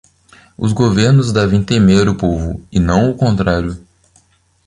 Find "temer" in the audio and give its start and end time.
1.63-2.09